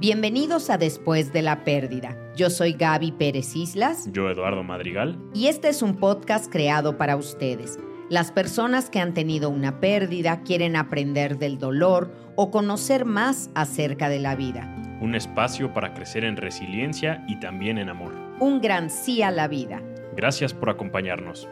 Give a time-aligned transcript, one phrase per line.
[0.00, 2.16] Bienvenidos a Después de la Pérdida.
[2.34, 4.08] Yo soy Gaby Pérez Islas.
[4.10, 5.18] Yo, Eduardo Madrigal.
[5.34, 7.78] Y este es un podcast creado para ustedes.
[8.08, 14.08] Las personas que han tenido una pérdida quieren aprender del dolor o conocer más acerca
[14.08, 14.74] de la vida.
[15.02, 18.14] Un espacio para crecer en resiliencia y también en amor.
[18.40, 19.82] Un gran sí a la vida.
[20.16, 21.46] Gracias por acompañarnos.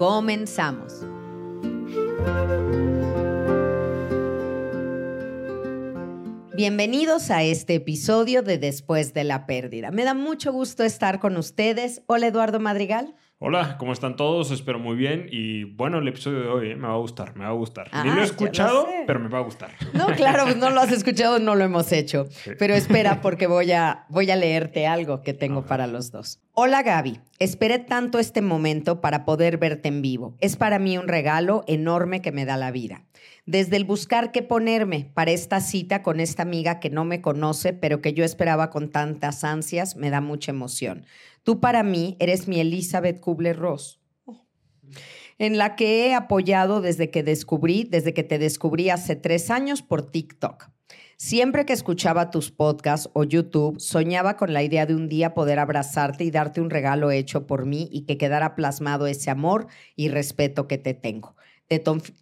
[0.00, 1.06] Comenzamos.
[6.54, 9.90] Bienvenidos a este episodio de Después de la Pérdida.
[9.90, 12.02] Me da mucho gusto estar con ustedes.
[12.06, 13.14] Hola Eduardo Madrigal.
[13.44, 14.52] Hola, ¿cómo están todos?
[14.52, 15.26] Espero muy bien.
[15.28, 17.90] Y bueno, el episodio de hoy eh, me va a gustar, me va a gustar.
[18.04, 19.72] Ni lo he escuchado, pero me va a gustar.
[19.94, 22.28] No, claro, pues no lo has escuchado, no lo hemos hecho.
[22.56, 26.38] Pero espera, porque voy a, voy a leerte algo que tengo para los dos.
[26.52, 30.36] Hola Gaby, esperé tanto este momento para poder verte en vivo.
[30.38, 33.02] Es para mí un regalo enorme que me da la vida.
[33.44, 37.72] Desde el buscar qué ponerme para esta cita con esta amiga que no me conoce,
[37.72, 41.06] pero que yo esperaba con tantas ansias, me da mucha emoción.
[41.42, 44.00] Tú para mí eres mi Elizabeth Kubler-Ross,
[45.38, 49.82] en la que he apoyado desde que descubrí, desde que te descubrí hace tres años
[49.82, 50.70] por TikTok.
[51.16, 55.60] Siempre que escuchaba tus podcasts o YouTube, soñaba con la idea de un día poder
[55.60, 60.08] abrazarte y darte un regalo hecho por mí y que quedara plasmado ese amor y
[60.08, 61.36] respeto que te tengo.
[61.68, 61.80] Te,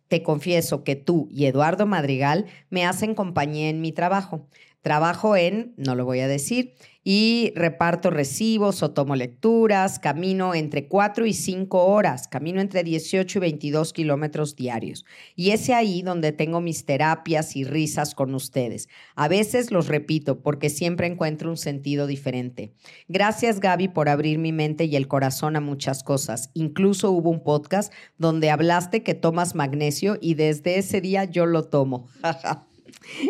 [0.09, 4.47] te, confieso que tú y Eduardo Madrigal me hacen compañía en mi trabajo.
[4.83, 10.87] Trabajo en, no lo voy a decir, y reparto recibos o tomo lecturas, camino entre
[10.87, 15.05] 4 y 5 horas, camino entre 18 y 22 kilómetros diarios.
[15.35, 18.89] Y es ahí donde tengo mis terapias y risas con ustedes.
[19.15, 22.75] A veces los repito porque siempre encuentro un sentido diferente.
[23.09, 26.51] Gracias Gaby por abrir mi mente y el corazón a muchas cosas.
[26.55, 31.65] Incluso hubo un podcast donde hablaste que tomas magnesio y desde ese día yo lo
[31.65, 32.09] tomo.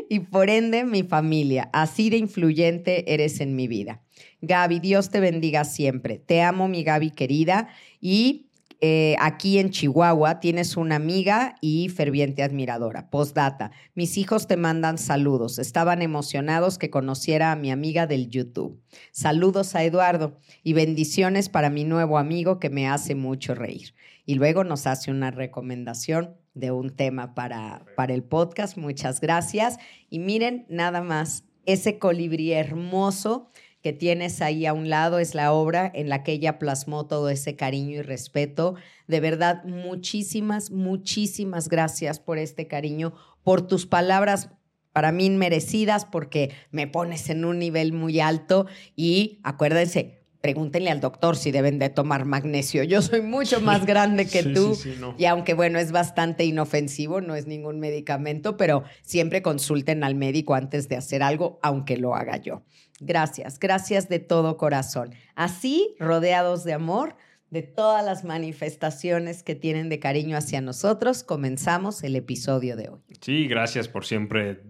[0.09, 1.71] y por ende mi familia.
[1.73, 4.03] Así de influyente eres en mi vida.
[4.43, 6.19] Gaby, Dios te bendiga siempre.
[6.19, 7.69] Te amo, mi Gaby querida.
[8.01, 8.51] Y
[8.83, 13.11] eh, aquí en Chihuahua tienes una amiga y ferviente admiradora.
[13.11, 15.59] Postdata, mis hijos te mandan saludos.
[15.59, 18.81] Estaban emocionados que conociera a mi amiga del YouTube.
[19.13, 23.95] Saludos a Eduardo y bendiciones para mi nuevo amigo que me hace mucho reír.
[24.25, 28.77] Y luego nos hace una recomendación de un tema para, para el podcast.
[28.77, 29.79] Muchas gracias.
[30.09, 33.51] Y miren, nada más, ese colibrí hermoso
[33.83, 37.31] que tienes ahí a un lado es la obra en la que ella plasmó todo
[37.31, 38.75] ese cariño y respeto.
[39.07, 44.51] De verdad, muchísimas, muchísimas gracias por este cariño, por tus palabras
[44.93, 51.01] para mí merecidas, porque me pones en un nivel muy alto y acuérdense, pregúntenle al
[51.01, 52.83] doctor si deben de tomar magnesio.
[52.83, 54.77] Yo soy mucho más grande que tú
[55.19, 60.55] y aunque bueno, es bastante inofensivo, no es ningún medicamento, pero siempre consulten al médico
[60.55, 62.63] antes de hacer algo, aunque lo haga yo.
[63.01, 65.15] Gracias, gracias de todo corazón.
[65.35, 67.17] Así, rodeados de amor,
[67.51, 73.01] de todas las manifestaciones que tienen de cariño hacia nosotros, comenzamos el episodio de hoy.
[73.21, 74.61] Sí, gracias por siempre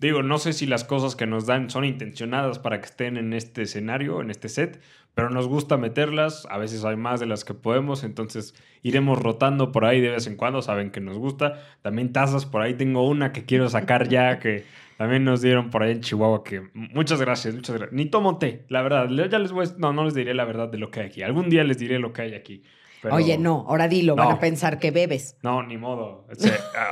[0.00, 3.32] digo, no sé si las cosas que nos dan son intencionadas para que estén en
[3.32, 4.80] este escenario, en este set,
[5.18, 9.72] pero nos gusta meterlas, a veces hay más de las que podemos, entonces iremos rotando
[9.72, 11.60] por ahí de vez en cuando, saben que nos gusta.
[11.82, 14.62] También tazas, por ahí tengo una que quiero sacar ya, que
[14.96, 17.96] también nos dieron por ahí en Chihuahua, que muchas gracias, muchas gracias.
[17.96, 20.78] Ni tomo té, la verdad, ya les voy, no, no les diré la verdad de
[20.78, 22.62] lo que hay aquí, algún día les diré lo que hay aquí.
[23.10, 25.36] Oye, no, ahora dilo, van a pensar que bebes.
[25.42, 26.28] No, ni modo.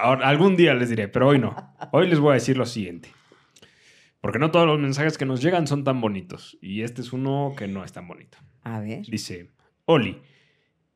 [0.02, 1.54] algún día les diré, pero hoy no.
[1.92, 3.08] Hoy les voy a decir lo siguiente.
[4.20, 6.58] Porque no todos los mensajes que nos llegan son tan bonitos.
[6.60, 8.38] Y este es uno que no es tan bonito.
[8.62, 9.02] A ver.
[9.02, 9.52] Dice,
[9.84, 10.20] Oli.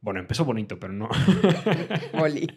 [0.00, 1.08] Bueno, empezó bonito, pero no.
[2.14, 2.48] Oli.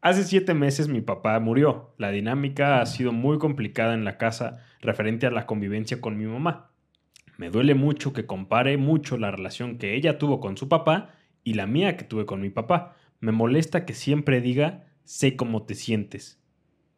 [0.00, 1.94] Hace siete meses mi papá murió.
[1.98, 6.24] La dinámica ha sido muy complicada en la casa referente a la convivencia con mi
[6.24, 6.72] mamá.
[7.38, 11.54] Me duele mucho que compare mucho la relación que ella tuvo con su papá y
[11.54, 12.96] la mía que tuve con mi papá.
[13.20, 16.41] Me molesta que siempre diga, sé cómo te sientes.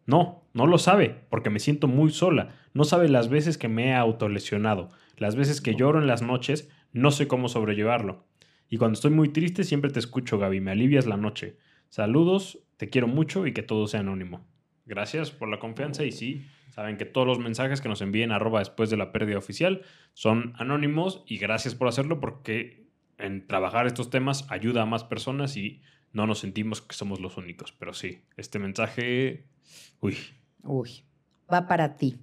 [0.07, 2.55] No, no lo sabe, porque me siento muy sola.
[2.75, 6.71] No sabe las veces que me he autolesionado, las veces que lloro en las noches,
[6.93, 8.25] no sé cómo sobrellevarlo.
[8.69, 11.59] Y cuando estoy muy triste siempre te escucho, Gaby, me alivias la noche.
[11.89, 14.47] Saludos, te quiero mucho y que todo sea anónimo.
[14.87, 18.59] Gracias por la confianza y sí, saben que todos los mensajes que nos envíen arroba
[18.59, 19.83] después de la pérdida oficial
[20.13, 22.85] son anónimos y gracias por hacerlo porque
[23.17, 25.81] en trabajar estos temas ayuda a más personas y
[26.15, 27.75] no nos sentimos que somos los únicos.
[27.79, 29.45] Pero sí, este mensaje,
[30.01, 30.17] uy.
[30.63, 31.05] Uy,
[31.53, 32.17] va para ti.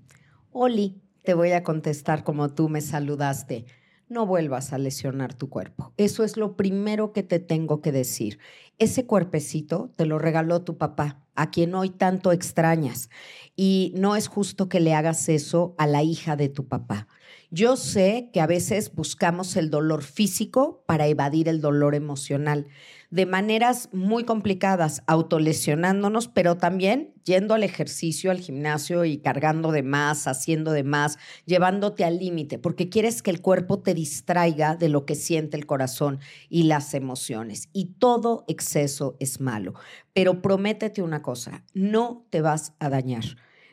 [0.52, 3.66] Oli, te voy a contestar como tú me saludaste.
[4.10, 5.94] No vuelvas a lesionar tu cuerpo.
[5.98, 8.40] Eso es lo primero que te tengo que decir.
[8.80, 11.18] Ese cuerpecito te lo regaló tu papá.
[11.34, 13.10] a quien hoy tanto extrañas.
[13.56, 17.08] Y no es justo que le hagas eso a la hija de tu papá.
[17.50, 22.68] Yo sé que a veces buscamos el dolor físico para evadir el dolor emocional
[23.12, 29.84] de maneras muy complicadas, autolesionándonos, pero también yendo al ejercicio, al gimnasio y cargando de
[29.84, 34.88] más, haciendo de más, llevándote al límite, porque quieres que el cuerpo te distraiga de
[34.88, 36.20] lo que siente el corazón
[36.50, 37.68] y las emociones.
[37.74, 39.74] Y todo exceso es malo.
[40.14, 43.26] Pero prométete una cosa, no te vas a dañar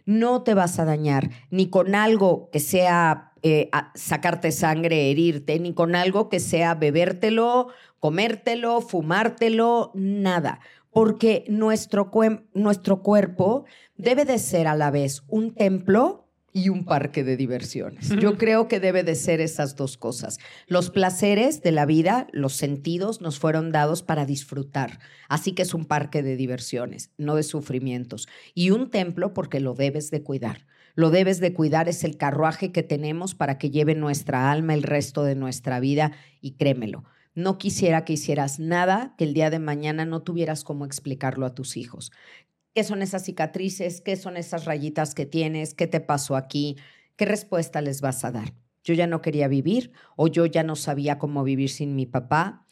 [0.08, 5.74] no te vas a dañar ni con algo que sea eh, sacarte sangre, herirte, ni
[5.74, 7.68] con algo que sea bebértelo,
[8.00, 10.60] comértelo, fumártelo, nada.
[10.90, 12.10] Porque nuestro,
[12.54, 13.66] nuestro cuerpo
[13.98, 16.27] debe de ser a la vez un templo
[16.58, 18.08] y un parque de diversiones.
[18.20, 20.38] Yo creo que debe de ser esas dos cosas.
[20.66, 24.98] Los placeres de la vida, los sentidos nos fueron dados para disfrutar.
[25.28, 28.28] Así que es un parque de diversiones, no de sufrimientos.
[28.54, 32.72] Y un templo porque lo debes de cuidar lo debes de cuidar, es el carruaje
[32.72, 36.10] que tenemos para que lleve nuestra alma el resto de nuestra vida
[36.40, 37.04] y créemelo.
[37.36, 41.54] No quisiera que hicieras nada que el día de mañana no tuvieras cómo explicarlo a
[41.54, 42.10] tus hijos.
[42.74, 44.00] ¿Qué son esas cicatrices?
[44.00, 45.74] ¿Qué son esas rayitas que tienes?
[45.74, 46.76] ¿Qué te pasó aquí?
[47.16, 48.54] ¿Qué respuesta les vas a dar?
[48.84, 52.66] Yo ya no quería vivir o yo ya no sabía cómo vivir sin mi papá.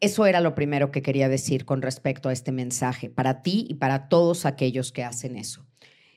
[0.00, 3.74] Eso era lo primero que quería decir con respecto a este mensaje, para ti y
[3.74, 5.64] para todos aquellos que hacen eso.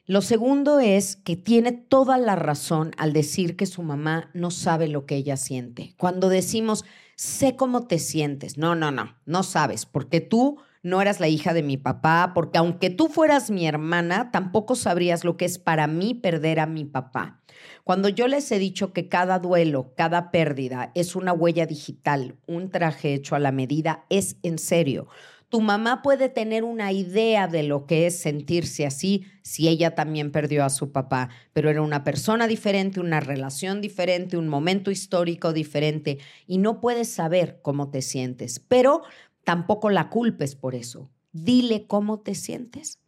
[0.06, 4.88] Lo segundo es que tiene toda la razón al decir que su mamá no sabe
[4.88, 5.94] lo que ella siente.
[5.98, 6.86] Cuando decimos,
[7.16, 11.54] sé cómo te sientes, no, no, no, no sabes, porque tú no eras la hija
[11.54, 15.86] de mi papá, porque aunque tú fueras mi hermana, tampoco sabrías lo que es para
[15.86, 17.42] mí perder a mi papá.
[17.84, 22.70] Cuando yo les he dicho que cada duelo, cada pérdida es una huella digital, un
[22.70, 25.08] traje hecho a la medida, es en serio.
[25.50, 30.32] Tu mamá puede tener una idea de lo que es sentirse así si ella también
[30.34, 35.54] perdió a su papá, pero era una persona diferente, una relación diferente, un momento histórico
[35.54, 36.18] diferente
[36.48, 39.04] y no puedes saber cómo te sientes, pero
[39.48, 41.10] tampoco la culpes por eso.
[41.32, 43.00] Dile cómo te sientes.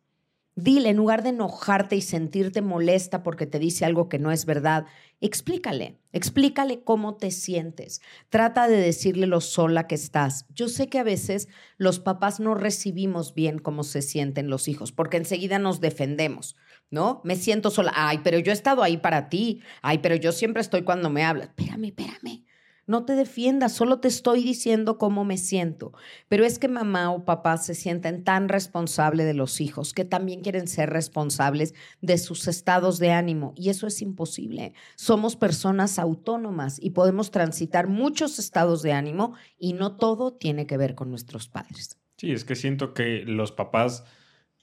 [0.56, 4.46] Dile, en lugar de enojarte y sentirte molesta porque te dice algo que no es
[4.46, 4.86] verdad,
[5.20, 8.00] explícale, explícale cómo te sientes.
[8.30, 10.46] Trata de decirle lo sola que estás.
[10.56, 14.94] Yo sé que a veces los papás no recibimos bien cómo se sienten los hijos,
[14.94, 16.56] porque enseguida nos defendemos,
[16.90, 17.20] ¿no?
[17.26, 17.92] Me siento sola.
[17.96, 19.62] Ay, pero yo he estado ahí para ti.
[19.82, 21.50] Ay, pero yo siempre estoy cuando me hablas.
[21.50, 22.46] Espérame, espérame.
[22.90, 25.94] No te defiendas, solo te estoy diciendo cómo me siento.
[26.28, 30.42] Pero es que mamá o papá se sienten tan responsables de los hijos que también
[30.42, 33.54] quieren ser responsables de sus estados de ánimo.
[33.56, 34.74] Y eso es imposible.
[34.96, 40.78] Somos personas autónomas y podemos transitar muchos estados de ánimo y no todo tiene que
[40.78, 42.00] ver con nuestros padres.
[42.18, 44.04] Sí, es que siento que los papás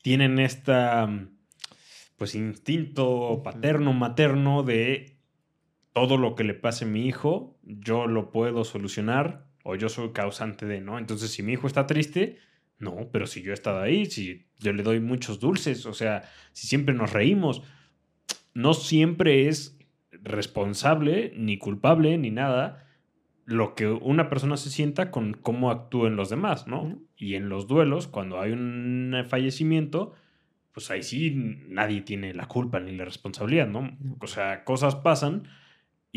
[0.02, 1.08] tienen esta
[2.17, 5.17] pues instinto paterno materno de
[5.93, 10.13] todo lo que le pase a mi hijo, yo lo puedo solucionar o yo soy
[10.13, 10.99] causante de, ¿no?
[10.99, 12.39] Entonces, si mi hijo está triste,
[12.79, 16.23] no, pero si yo he estado ahí, si yo le doy muchos dulces, o sea,
[16.53, 17.63] si siempre nos reímos,
[18.55, 19.79] no siempre es
[20.13, 22.87] responsable, ni culpable, ni nada,
[23.45, 27.01] lo que una persona se sienta con cómo actúen los demás, ¿no?
[27.17, 30.15] Y en los duelos, cuando hay un fallecimiento,
[30.73, 31.33] pues ahí sí
[31.69, 33.97] nadie tiene la culpa ni la responsabilidad, ¿no?
[34.21, 35.49] O sea, cosas pasan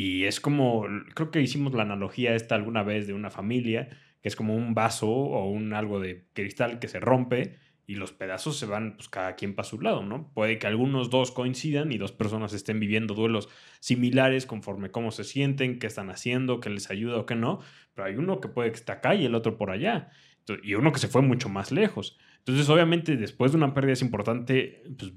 [0.02, 3.90] y es como, creo que hicimos la analogía esta alguna vez de una familia,
[4.22, 8.14] que es como un vaso o un algo de cristal que se rompe y los
[8.14, 10.32] pedazos se van, pues cada quien para su lado, ¿no?
[10.34, 13.50] Puede que algunos dos coincidan y dos personas estén viviendo duelos
[13.82, 17.60] similares conforme cómo se sienten, qué están haciendo, qué les ayuda o qué no,
[17.94, 20.12] pero hay uno que puede que esté acá y el otro por allá,
[20.64, 22.18] y uno que se fue mucho más lejos.
[22.38, 25.12] Entonces, obviamente, después de una pérdida es importante pues,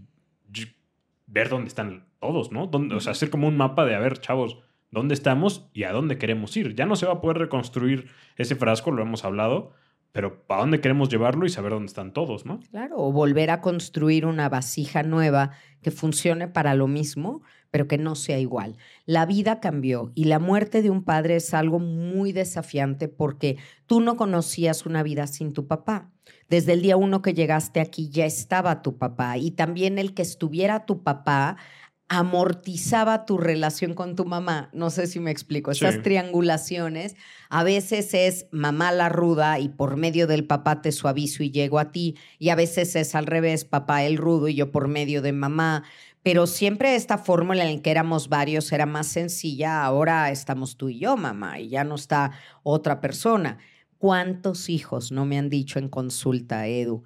[1.28, 2.64] ver dónde están todos, ¿no?
[2.64, 4.58] o sea, hacer como un mapa de, a ver, chavos,
[4.92, 6.76] dónde estamos y a dónde queremos ir.
[6.76, 8.06] Ya no se va a poder reconstruir
[8.36, 9.72] ese frasco, lo hemos hablado,
[10.12, 12.60] pero ¿para dónde queremos llevarlo y saber dónde están todos, no?
[12.70, 17.96] Claro, o volver a construir una vasija nueva que funcione para lo mismo, pero que
[17.96, 18.76] no sea igual.
[19.06, 23.56] La vida cambió y la muerte de un padre es algo muy desafiante porque
[23.86, 26.10] tú no conocías una vida sin tu papá.
[26.50, 30.20] Desde el día uno que llegaste aquí ya estaba tu papá y también el que
[30.20, 31.56] estuviera tu papá
[32.14, 34.68] amortizaba tu relación con tu mamá.
[34.74, 35.70] No sé si me explico.
[35.70, 37.16] Esas triangulaciones
[37.48, 41.78] a veces es mamá la ruda y por medio del papá te suavizo y llego
[41.78, 42.18] a ti.
[42.38, 45.84] Y a veces es al revés, papá el rudo y yo por medio de mamá.
[46.22, 49.82] Pero siempre esta fórmula en la que éramos varios era más sencilla.
[49.82, 53.56] Ahora estamos tú y yo, mamá, y ya no está otra persona.
[53.96, 57.04] ¿Cuántos hijos no me han dicho en consulta, Edu?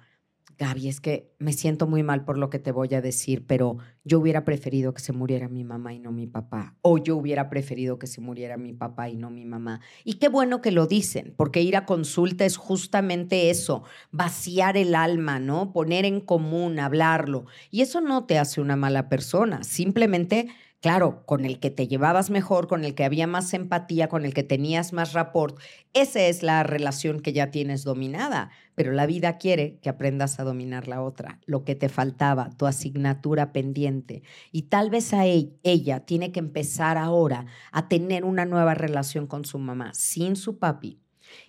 [0.59, 3.77] Gaby, es que me siento muy mal por lo que te voy a decir, pero
[4.03, 6.75] yo hubiera preferido que se muriera mi mamá y no mi papá.
[6.81, 9.81] O yo hubiera preferido que se muriera mi papá y no mi mamá.
[10.03, 14.95] Y qué bueno que lo dicen, porque ir a consulta es justamente eso, vaciar el
[14.95, 15.71] alma, ¿no?
[15.73, 17.45] Poner en común, hablarlo.
[17.69, 20.47] Y eso no te hace una mala persona, simplemente
[20.81, 24.33] claro, con el que te llevabas mejor, con el que había más empatía, con el
[24.33, 25.59] que tenías más rapport.
[25.93, 30.43] Esa es la relación que ya tienes dominada, pero la vida quiere que aprendas a
[30.43, 34.23] dominar la otra, lo que te faltaba, tu asignatura pendiente.
[34.51, 39.45] Y tal vez a ella tiene que empezar ahora a tener una nueva relación con
[39.45, 40.99] su mamá, sin su papi,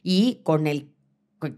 [0.02, 0.92] y con el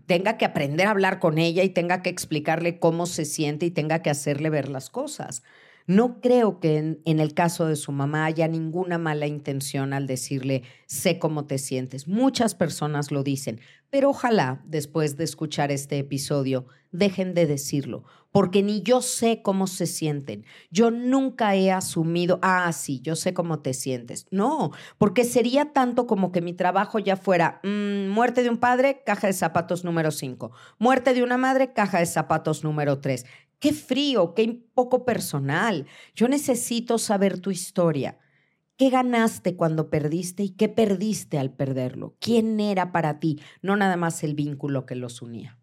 [0.07, 3.71] tenga que aprender a hablar con ella y tenga que explicarle cómo se siente y
[3.71, 5.43] tenga que hacerle ver las cosas.
[5.91, 10.63] No creo que en, el caso de su mamá haya ninguna mala intención al decirle,
[10.87, 12.07] sé cómo te sientes.
[12.07, 13.59] Muchas personas lo dicen,
[13.91, 19.67] pero ojalá después de escuchar este episodio dejen de decirlo, porque ni yo sé cómo
[19.67, 20.45] se sienten.
[20.71, 24.27] Yo nunca he asumido, ah, sí, yo sé cómo te sientes.
[24.31, 29.03] No, porque sería tanto como que mi trabajo ya fuera mm, muerte de un padre,
[29.05, 33.27] caja de zapatos número 5, muerte de una madre, caja de zapatos número 3.
[33.61, 35.87] Qué frío, qué poco personal.
[36.15, 38.19] Yo necesito saber tu historia.
[38.79, 42.17] ¿Qué ganaste cuando perdiste y qué perdiste al perderlo?
[42.19, 43.39] ¿Quién era para ti?
[43.61, 45.59] No nada más el vínculo que los unía.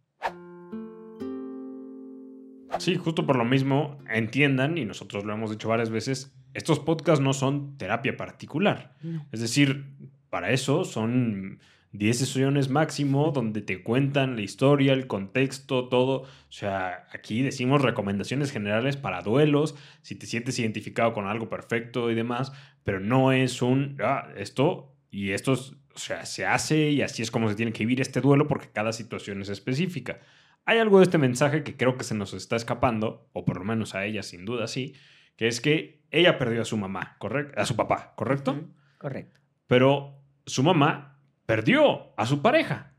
[2.78, 7.24] Sí, justo por lo mismo, entiendan, y nosotros lo hemos dicho varias veces, estos podcasts
[7.24, 8.96] no son terapia particular.
[9.32, 9.96] Es decir,
[10.30, 11.60] para eso son
[11.94, 16.22] 10 sesiones máximo donde te cuentan la historia, el contexto, todo.
[16.22, 22.12] O sea, aquí decimos recomendaciones generales para duelos, si te sientes identificado con algo perfecto
[22.12, 22.52] y demás,
[22.84, 27.32] pero no es un, ah, esto y esto, o sea, se hace y así es
[27.32, 30.20] como se tiene que vivir este duelo porque cada situación es específica.
[30.66, 33.64] Hay algo de este mensaje que creo que se nos está escapando, o por lo
[33.64, 34.96] menos a ella sin duda sí,
[35.38, 37.60] que es que ella perdió a su mamá, ¿correcto?
[37.60, 38.68] A su papá, ¿correcto?
[38.98, 39.40] correcto.
[39.68, 41.17] Pero su mamá
[41.48, 42.94] perdió a su pareja.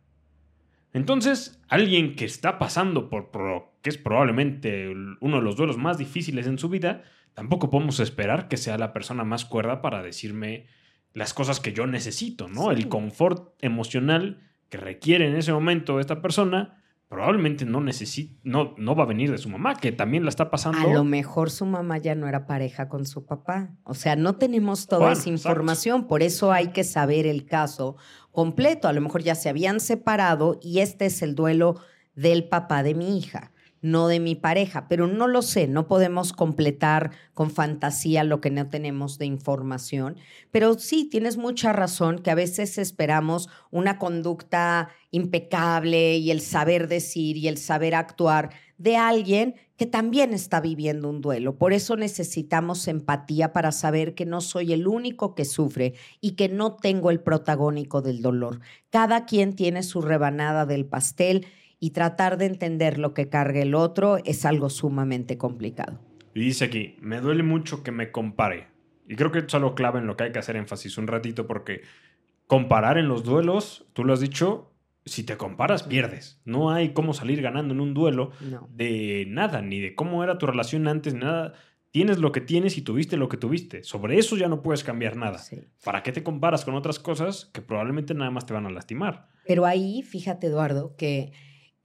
[0.93, 4.89] Entonces, alguien que está pasando por, lo que es probablemente
[5.21, 7.03] uno de los duelos más difíciles en su vida,
[7.35, 10.67] tampoco podemos esperar que sea la persona más cuerda para decirme
[11.13, 12.71] las cosas que yo necesito, ¿no?
[12.71, 14.41] El confort emocional
[14.71, 16.78] que requiere en ese momento esta persona
[17.09, 20.51] probablemente no necesita, no, no va a venir de su mamá, que también la está
[20.51, 20.79] pasando.
[20.79, 23.71] A lo mejor su mamá ya no era pareja con su papá.
[23.85, 27.97] O sea, no tenemos toda esa información, por eso hay que saber el caso
[28.31, 28.89] completo.
[28.89, 31.77] A lo mejor ya se habían separado y este es el duelo
[32.15, 36.33] del papá de mi hija no de mi pareja, pero no lo sé, no podemos
[36.33, 40.17] completar con fantasía lo que no tenemos de información,
[40.51, 46.89] pero sí, tienes mucha razón que a veces esperamos una conducta impecable y el saber
[46.89, 51.57] decir y el saber actuar de alguien que también está viviendo un duelo.
[51.57, 56.49] Por eso necesitamos empatía para saber que no soy el único que sufre y que
[56.49, 58.61] no tengo el protagónico del dolor.
[58.91, 61.47] Cada quien tiene su rebanada del pastel
[61.81, 66.01] y tratar de entender lo que carga el otro es algo sumamente complicado.
[66.35, 68.69] Y dice aquí, me duele mucho que me compare.
[69.09, 71.47] Y creo que es algo clave en lo que hay que hacer énfasis un ratito
[71.47, 71.83] porque
[72.47, 74.73] comparar en los duelos, tú lo has dicho,
[75.05, 76.41] si te comparas pierdes.
[76.45, 78.33] No hay cómo salir ganando en un duelo
[78.71, 81.55] de nada, ni de cómo era tu relación antes, ni nada.
[81.91, 83.83] Tienes lo que tienes y tuviste lo que tuviste.
[83.83, 85.41] Sobre eso ya no puedes cambiar nada.
[85.85, 89.29] ¿Para qué te comparas con otras cosas que probablemente nada más te van a lastimar?
[89.47, 91.33] Pero ahí, fíjate Eduardo, que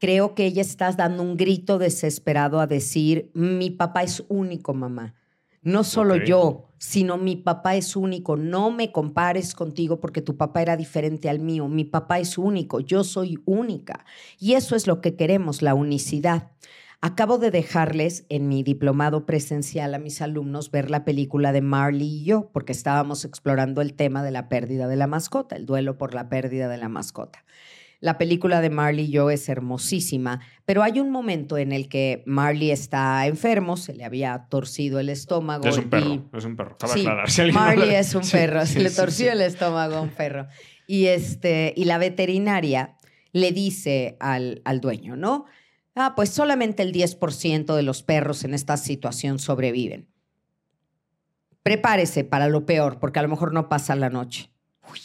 [0.04, 5.16] creo que ella está dando un grito desesperado a decir, mi papá es único, mamá.
[5.62, 8.36] No solo yo, sino mi papá es único.
[8.36, 11.70] No me compares contigo porque tu papá era diferente al mío.
[11.70, 14.04] Mi papá es único, yo soy única.
[14.38, 16.52] Y eso es lo que queremos, la unicidad.
[17.00, 22.08] Acabo de dejarles en mi diplomado presencial a mis alumnos ver la película de Marley
[22.08, 25.98] y yo, porque estábamos explorando el tema de la pérdida de la mascota, el duelo
[25.98, 27.46] por la pérdida de la mascota.
[28.04, 32.22] La película de Marley y yo es hermosísima, pero hay un momento en el que
[32.26, 35.66] Marley está enfermo, se le había torcido el estómago.
[35.66, 36.76] Es un perro, es un perro.
[36.86, 37.08] Sí,
[37.54, 40.48] Marley es un perro, se le torció el estómago a un perro.
[40.86, 42.98] Y, este, y la veterinaria
[43.32, 45.46] le dice al, al dueño, ¿no?
[45.96, 50.10] Ah, pues solamente el 10% de los perros en esta situación sobreviven.
[51.62, 54.53] Prepárese para lo peor, porque a lo mejor no pasa la noche.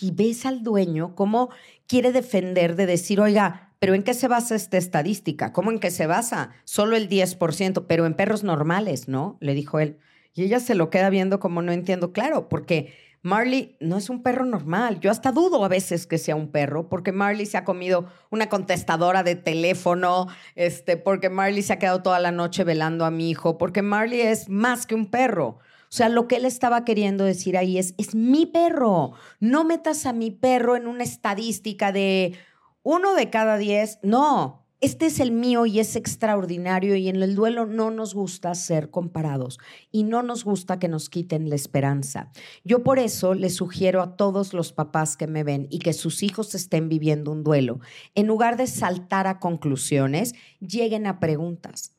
[0.01, 1.51] Y ves al dueño cómo
[1.87, 5.53] quiere defender de decir, oiga, pero ¿en qué se basa esta estadística?
[5.53, 6.51] ¿Cómo en qué se basa?
[6.65, 9.39] Solo el 10%, pero en perros normales, ¿no?
[9.41, 9.99] Le dijo él.
[10.35, 12.93] Y ella se lo queda viendo como no entiendo, claro, porque
[13.23, 15.01] Marley no es un perro normal.
[15.01, 18.49] Yo hasta dudo a veces que sea un perro, porque Marley se ha comido una
[18.49, 23.31] contestadora de teléfono, este, porque Marley se ha quedado toda la noche velando a mi
[23.31, 25.59] hijo, porque Marley es más que un perro.
[25.89, 29.13] O sea, lo que él estaba queriendo decir ahí es, es mi perro.
[29.41, 32.35] No metas a mi perro en una estadística de
[32.83, 33.99] uno de cada diez.
[34.03, 38.55] No, este es el mío y es extraordinario y en el duelo no nos gusta
[38.55, 39.59] ser comparados
[39.91, 42.31] y no nos gusta que nos quiten la esperanza.
[42.63, 46.23] Yo por eso les sugiero a todos los papás que me ven y que sus
[46.23, 47.81] hijos estén viviendo un duelo,
[48.15, 51.98] en lugar de saltar a conclusiones, lleguen a preguntas.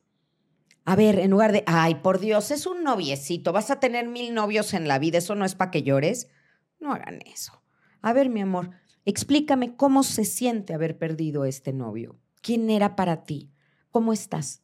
[0.84, 4.34] A ver, en lugar de, ay, por Dios, es un noviecito, vas a tener mil
[4.34, 6.28] novios en la vida, eso no es para que llores.
[6.78, 7.62] No hagan eso.
[8.00, 8.70] A ver, mi amor,
[9.04, 12.18] explícame cómo se siente haber perdido este novio.
[12.40, 13.50] ¿Quién era para ti?
[13.90, 14.62] ¿Cómo estás?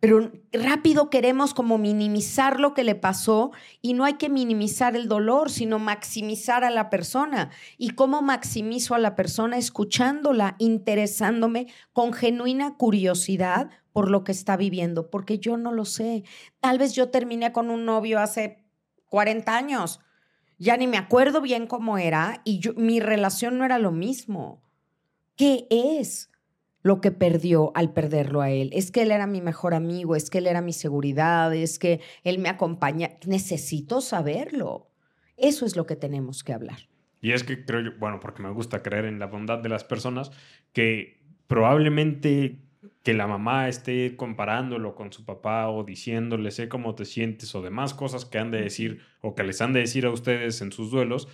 [0.00, 3.50] Pero rápido queremos como minimizar lo que le pasó
[3.82, 7.50] y no hay que minimizar el dolor, sino maximizar a la persona.
[7.78, 9.58] ¿Y cómo maximizo a la persona?
[9.58, 16.22] Escuchándola, interesándome con genuina curiosidad por lo que está viviendo, porque yo no lo sé.
[16.60, 18.64] Tal vez yo terminé con un novio hace
[19.06, 19.98] 40 años,
[20.56, 24.62] ya ni me acuerdo bien cómo era y mi relación no era lo mismo.
[25.34, 26.30] ¿Qué es?
[26.80, 28.70] lo que perdió al perderlo a él.
[28.72, 32.00] Es que él era mi mejor amigo, es que él era mi seguridad, es que
[32.22, 33.18] él me acompaña.
[33.26, 34.92] Necesito saberlo.
[35.36, 36.88] Eso es lo que tenemos que hablar.
[37.20, 39.82] Y es que creo yo, bueno, porque me gusta creer en la bondad de las
[39.82, 40.30] personas,
[40.72, 42.67] que probablemente
[43.08, 47.62] que la mamá esté comparándolo con su papá o diciéndole sé cómo te sientes o
[47.62, 50.72] demás cosas que han de decir o que les han de decir a ustedes en
[50.72, 51.26] sus duelos,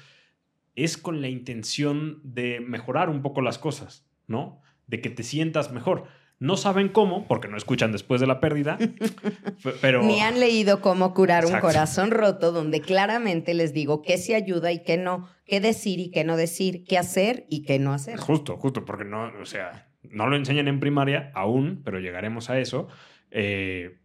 [0.76, 4.62] es con la intención de mejorar un poco las cosas, ¿no?
[4.86, 6.04] de que te sientas mejor.
[6.38, 8.78] No saben cómo, porque no escuchan después de la pérdida,
[9.80, 10.04] pero...
[10.04, 14.70] Ni han leído cómo curar un corazón roto, donde claramente les digo qué se ayuda
[14.70, 18.20] y qué no, qué decir y qué no decir, qué hacer y qué no hacer.
[18.20, 22.58] Justo, justo, porque no, o sea, no lo enseñan en primaria aún, pero llegaremos a
[22.58, 22.88] eso.
[23.30, 23.98] Eh,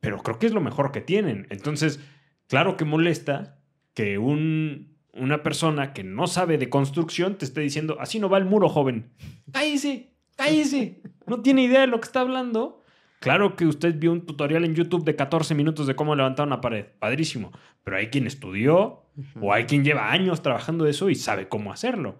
[0.00, 1.46] pero creo que es lo mejor que tienen.
[1.50, 2.00] Entonces,
[2.48, 3.58] claro que molesta
[3.94, 8.38] que un, una persona que no sabe de construcción te esté diciendo, así no va
[8.38, 9.10] el muro, joven.
[9.52, 12.84] Cállese cállese, no tiene idea de lo que está hablando.
[13.20, 16.60] Claro que usted vio un tutorial en YouTube de 14 minutos de cómo levantar una
[16.60, 17.50] pared, padrísimo,
[17.82, 19.06] pero hay quien estudió
[19.40, 22.18] o hay quien lleva años trabajando eso y sabe cómo hacerlo.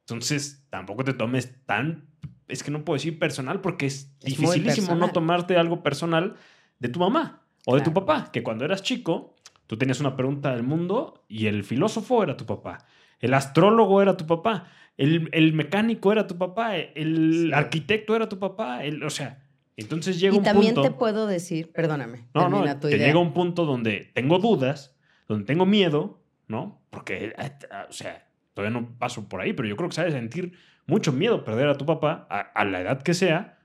[0.00, 2.08] Entonces, tampoco te tomes tan,
[2.48, 6.36] es que no puedo decir personal porque es, dificilísimo no tomarte algo personal
[6.78, 9.34] de tu mamá o de tu papá, que cuando eras chico,
[9.66, 12.86] tú tenías una pregunta del mundo y el filósofo era tu papá,
[13.20, 14.68] el astrólogo era tu papá.
[14.98, 19.42] El, mecánico era tu papá, el arquitecto era tu papá, el, o sea,
[19.76, 20.50] entonces llega un punto...
[20.50, 24.96] Y también te puedo decir, perdóname, no, no, que llega un punto donde tengo dudas,
[25.28, 26.80] donde tengo miedo, ¿no?
[26.88, 27.52] Porque, eh,
[27.88, 30.54] o sea, todavía no paso por ahí, pero yo creo que sabes sentir
[30.86, 33.58] mucho miedo perder a tu papá, a, la edad que sea.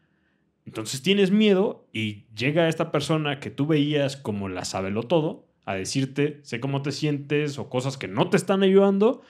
[0.65, 5.75] Entonces tienes miedo y llega esta persona que tú veías como la sabelo todo a
[5.75, 9.21] decirte, sé cómo te sientes o cosas que no te están ayudando.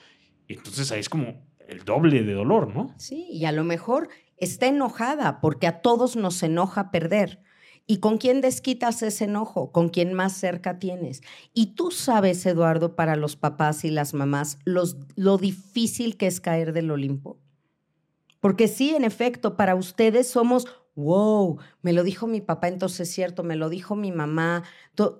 [0.48, 2.92] Y entonces ahí es como, el doble de dolor, ¿no?
[2.98, 7.38] Sí, y a lo mejor está enojada porque a todos nos enoja perder.
[7.86, 9.72] ¿Y con quién desquitas ese enojo?
[9.72, 11.22] Con quien más cerca tienes.
[11.52, 16.40] Y tú sabes, Eduardo, para los papás y las mamás, los, lo difícil que es
[16.40, 17.38] caer del Olimpo.
[18.40, 20.66] Porque sí, en efecto, para ustedes somos,
[20.96, 24.64] wow, me lo dijo mi papá, entonces es cierto, me lo dijo mi mamá,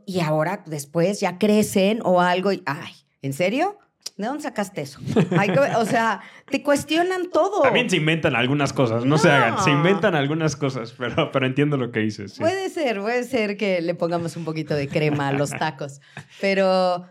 [0.07, 3.79] y ahora después ya crecen o algo, y, ay, ¿en serio?
[4.23, 5.01] ¿De dónde sacaste eso?
[5.79, 7.61] o sea, te cuestionan todo.
[7.63, 9.59] También se inventan algunas cosas, no, se hagan.
[9.65, 12.39] Se inventan algunas cosas, pero, pero entiendo lo que dices.
[12.39, 16.01] Puede ser, puede ser que le pongamos un poquito de crema a los tacos.
[16.41, 17.05] Pero,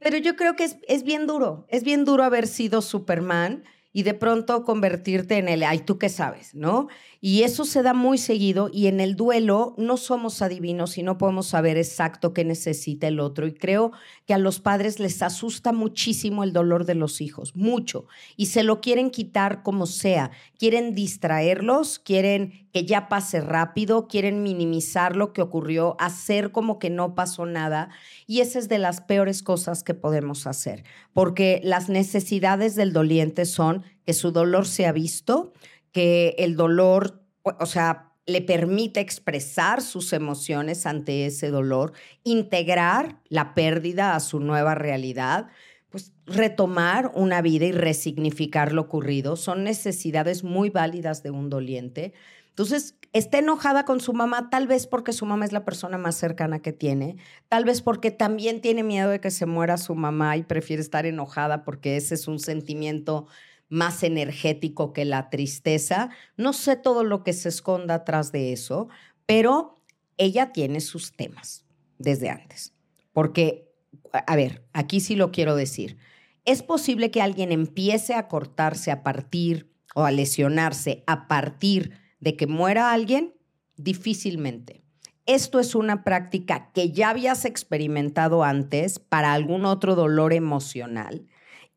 [0.00, 1.66] pero yo creo que es, es bien duro.
[1.68, 3.62] Es bien duro haber sido Superman
[3.92, 6.88] y de pronto convertirte en el, ay, tú qué sabes, ¿no?
[7.24, 11.18] Y eso se da muy seguido y en el duelo no somos adivinos y no
[11.18, 13.46] podemos saber exacto qué necesita el otro.
[13.46, 13.92] Y creo
[14.26, 18.06] que a los padres les asusta muchísimo el dolor de los hijos, mucho.
[18.36, 20.32] Y se lo quieren quitar como sea.
[20.58, 26.90] Quieren distraerlos, quieren que ya pase rápido, quieren minimizar lo que ocurrió, hacer como que
[26.90, 27.90] no pasó nada.
[28.26, 30.82] Y esa es de las peores cosas que podemos hacer,
[31.12, 35.52] porque las necesidades del doliente son que su dolor sea visto,
[35.92, 41.92] que el dolor, o sea, le permite expresar sus emociones ante ese dolor,
[42.24, 45.48] integrar la pérdida a su nueva realidad,
[45.90, 49.36] pues retomar una vida y resignificar lo ocurrido.
[49.36, 52.14] Son necesidades muy válidas de un doliente.
[52.48, 56.14] Entonces, Está enojada con su mamá, tal vez porque su mamá es la persona más
[56.14, 57.16] cercana que tiene,
[57.50, 61.04] tal vez porque también tiene miedo de que se muera su mamá y prefiere estar
[61.04, 63.26] enojada porque ese es un sentimiento
[63.72, 66.10] más energético que la tristeza.
[66.36, 68.88] No sé todo lo que se esconda atrás de eso,
[69.24, 69.82] pero
[70.18, 71.64] ella tiene sus temas
[71.98, 72.74] desde antes.
[73.14, 73.72] Porque,
[74.12, 75.96] a ver, aquí sí lo quiero decir.
[76.44, 82.36] Es posible que alguien empiece a cortarse a partir o a lesionarse a partir de
[82.36, 83.32] que muera alguien,
[83.78, 84.82] difícilmente.
[85.24, 91.26] Esto es una práctica que ya habías experimentado antes para algún otro dolor emocional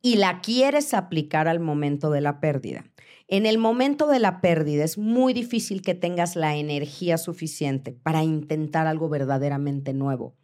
[0.06, 2.86] y la quieres aplicar al momento de la pérdida.
[3.28, 8.22] En el momento de la pérdida es muy difícil que tengas la energía suficiente para
[8.22, 10.36] intentar algo verdaderamente nuevo.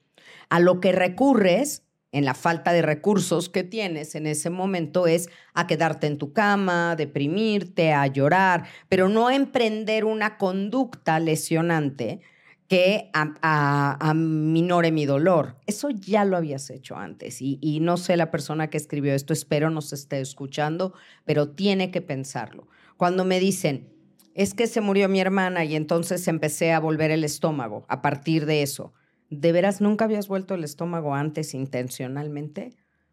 [0.50, 5.30] A lo que recurres en la falta de recursos que tienes en ese momento es
[5.54, 12.22] a quedarte en tu cama, deprimirte, a llorar, pero no emprender una conducta lesionante
[12.72, 15.58] que a, mi dolor.
[15.68, 19.34] Eso ya lo habías hecho antes y, y no sé la persona que escribió esto,
[19.34, 20.94] espero nos esté escuchando,
[21.26, 22.70] pero tiene que pensarlo.
[22.96, 23.90] Cuando me dicen,
[24.36, 28.46] es que se murió mi hermana y entonces empecé a volver el estómago a partir
[28.46, 28.94] de eso.
[29.30, 32.70] ¿De veras nunca habías vuelto el estómago antes intencionalmente?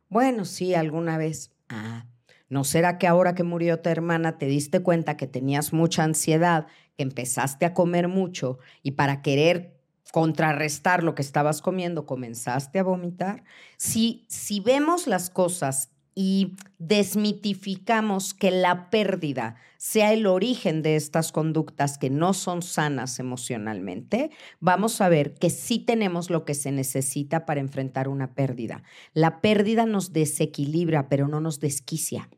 [0.08, 1.50] Bueno, sí, alguna vez.
[1.68, 2.06] Ah,
[2.48, 6.68] ¿no será que ahora que murió tu hermana te diste cuenta que tenías mucha ansiedad,
[6.98, 9.78] empezaste a comer mucho y para querer
[10.12, 13.44] contrarrestar lo que estabas comiendo comenzaste a vomitar?
[13.76, 21.30] Si, si vemos las cosas y desmitificamos que la pérdida sea el origen de estas
[21.30, 26.72] conductas que no son sanas emocionalmente, vamos a ver que sí tenemos lo que se
[26.72, 28.82] necesita para enfrentar una pérdida.
[29.14, 32.28] La pérdida nos desequilibra, pero no nos desquicia.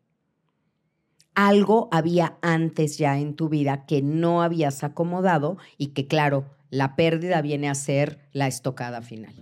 [1.43, 6.97] Algo había antes ya en tu vida que no habías acomodado y que claro, la
[6.97, 9.33] pérdida viene a ser la estocada final.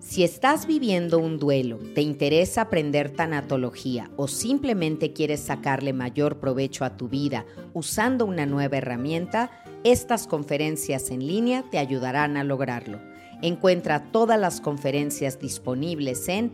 [0.00, 6.84] Si estás viviendo un duelo, te interesa aprender tanatología o simplemente quieres sacarle mayor provecho
[6.84, 9.52] a tu vida usando una nueva herramienta,
[9.84, 12.98] estas conferencias en línea te ayudarán a lograrlo.
[13.40, 16.50] Encuentra todas las conferencias disponibles en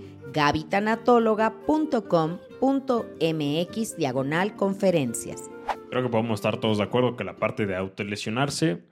[2.61, 5.51] gabitanatóloga.com.mx diagonal conferencias.
[5.90, 8.85] Creo que podemos estar todos de acuerdo que la parte de autolesionarse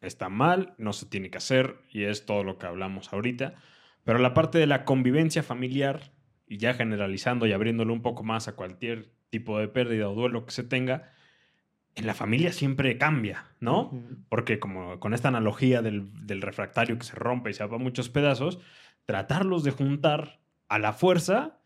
[0.00, 3.54] está mal, no se tiene que hacer y es todo lo que hablamos ahorita.
[4.04, 6.12] Pero la parte de la convivencia familiar,
[6.46, 10.46] y ya generalizando y abriéndolo un poco más a cualquier tipo de pérdida o duelo
[10.46, 11.12] que se tenga,
[11.94, 13.90] en la familia siempre cambia, ¿no?
[14.28, 17.80] Porque como con esta analogía del, del, refractario que se rompe y se va a
[17.80, 18.60] muchos pedazos,
[19.04, 21.57] tratarlos de juntar a la fuerza,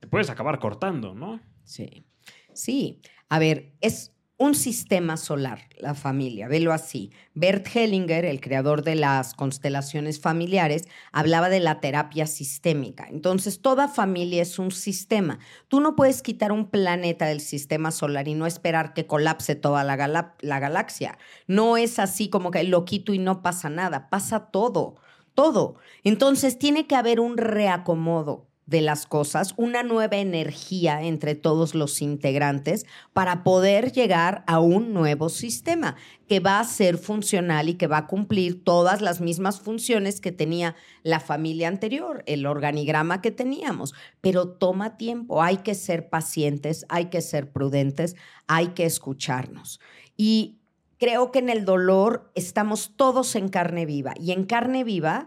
[0.00, 1.40] te puedes acabar cortando, ¿no?
[1.64, 2.04] Sí.
[2.52, 3.00] Sí.
[3.28, 7.12] A ver, es un sistema solar, la familia, velo así.
[7.34, 13.06] Bert Hellinger, el creador de las constelaciones familiares, hablaba de la terapia sistémica.
[13.10, 15.40] Entonces, toda familia es un sistema.
[15.68, 19.84] Tú no puedes quitar un planeta del sistema solar y no esperar que colapse toda
[19.84, 21.18] la, la galaxia.
[21.46, 24.96] No es así como que lo quito y no pasa nada, pasa todo,
[25.34, 25.76] todo.
[26.02, 32.00] Entonces, tiene que haber un reacomodo de las cosas, una nueva energía entre todos los
[32.00, 35.96] integrantes para poder llegar a un nuevo sistema
[36.28, 40.30] que va a ser funcional y que va a cumplir todas las mismas funciones que
[40.30, 43.92] tenía la familia anterior, el organigrama que teníamos.
[44.20, 48.14] Pero toma tiempo, hay que ser pacientes, hay que ser prudentes,
[48.46, 49.80] hay que escucharnos.
[50.16, 50.60] Y
[50.96, 55.26] creo que en el dolor estamos todos en carne viva y en carne viva,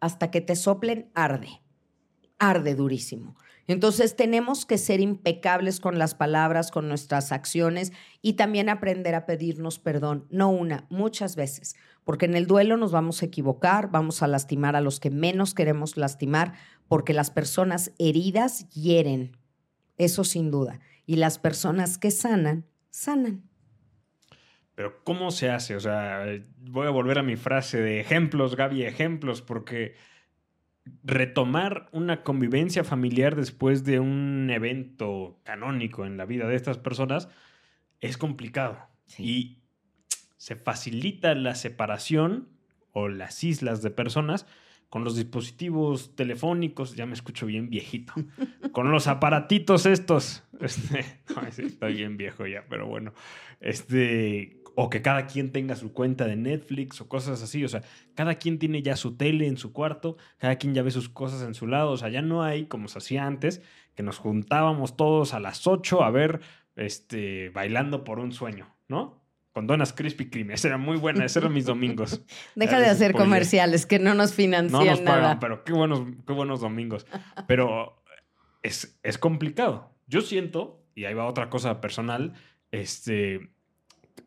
[0.00, 1.61] hasta que te soplen, arde
[2.42, 3.36] arde durísimo.
[3.68, 9.26] Entonces tenemos que ser impecables con las palabras, con nuestras acciones y también aprender a
[9.26, 14.24] pedirnos perdón, no una, muchas veces, porque en el duelo nos vamos a equivocar, vamos
[14.24, 16.54] a lastimar a los que menos queremos lastimar,
[16.88, 19.36] porque las personas heridas hieren,
[19.96, 23.44] eso sin duda, y las personas que sanan, sanan.
[24.74, 25.76] Pero ¿cómo se hace?
[25.76, 26.24] O sea,
[26.58, 29.94] voy a volver a mi frase de ejemplos, Gaby, ejemplos, porque
[31.04, 37.28] retomar una convivencia familiar después de un evento canónico en la vida de estas personas
[38.00, 38.78] es complicado.
[39.18, 39.58] Y
[40.36, 42.48] se facilita la separación
[42.92, 44.46] o las islas de personas
[44.88, 48.12] con los dispositivos telefónicos, ya me escucho bien viejito,
[48.72, 51.06] con los aparatitos estos, este,
[51.64, 53.14] estoy bien viejo ya, pero bueno,
[53.60, 57.64] este, o que cada quien tenga su cuenta de Netflix o cosas así.
[57.64, 57.82] O sea,
[58.14, 61.42] cada quien tiene ya su tele en su cuarto, cada quien ya ve sus cosas
[61.42, 61.90] en su lado.
[61.90, 63.62] O sea, ya no hay, como se hacía antes,
[63.94, 66.40] que nos juntábamos todos a las 8 a ver
[66.76, 69.22] este, bailando por un sueño, ¿no?
[69.52, 70.54] con donas Krispy Kreme.
[70.54, 72.22] Esa era muy buena, esos eran mis domingos.
[72.54, 75.40] Deja de hacer comerciales que no nos financian no nos pagan, nada.
[75.40, 77.06] pero qué buenos, qué buenos domingos.
[77.46, 78.02] Pero
[78.62, 79.94] es, es complicado.
[80.06, 82.32] Yo siento, y ahí va otra cosa personal,
[82.70, 83.50] este,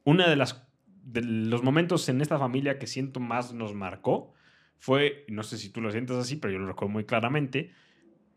[0.03, 0.65] una de las
[1.05, 4.33] de los momentos en esta familia que siento más nos marcó
[4.77, 7.71] fue, no sé si tú lo sientes así, pero yo lo recuerdo muy claramente,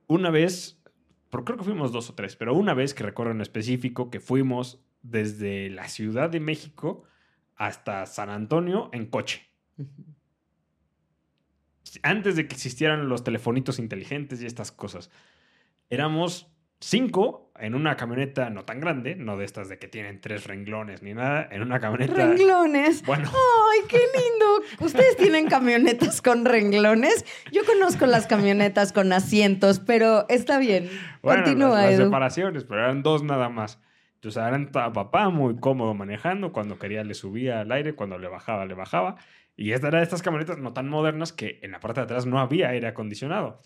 [0.06, 0.82] una vez,
[1.30, 4.20] pero creo que fuimos dos o tres, pero una vez que recuerdo en específico que
[4.20, 7.04] fuimos desde la Ciudad de México
[7.56, 9.48] hasta San Antonio en coche.
[12.02, 15.10] Antes de que existieran los telefonitos inteligentes y estas cosas.
[15.90, 20.46] Éramos cinco en una camioneta no tan grande, no de estas de que tienen tres
[20.46, 22.14] renglones ni nada, en una camioneta.
[22.14, 23.04] Renglones.
[23.04, 24.62] Bueno, ¡Ay, qué lindo!
[24.84, 27.24] ¿Ustedes tienen camionetas con renglones?
[27.50, 30.88] Yo conozco las camionetas con asientos, pero está bien.
[31.22, 33.80] bueno Continúa, las, las separaciones, pero eran dos nada más.
[34.14, 38.28] Entonces eran estaba papá muy cómodo manejando, cuando quería le subía al aire, cuando le
[38.28, 39.16] bajaba le bajaba.
[39.56, 42.26] Y esta era de estas camionetas no tan modernas que en la parte de atrás
[42.26, 43.60] no había aire acondicionado.